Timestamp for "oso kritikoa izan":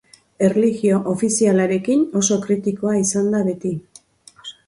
2.21-3.31